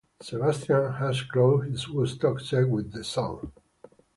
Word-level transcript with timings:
Sebastian 0.19 0.93
had 0.93 1.15
closed 1.31 1.69
his 1.69 1.87
Woodstock 1.87 2.39
set 2.39 2.67
with 2.67 2.91
the 2.91 3.03
song. 3.03 3.51